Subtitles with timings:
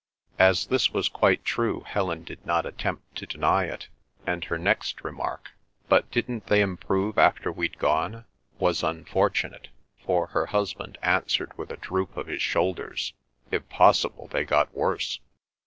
[0.39, 3.87] As this was quite true Helen did not attempt to deny it,
[4.25, 5.51] and her next remark,
[5.89, 8.25] "But didn't they improve after we'd gone?"
[8.57, 9.67] was unfortunate,
[10.03, 13.13] for her husband answered with a droop of his shoulders,
[13.51, 15.19] "If possible they got worse."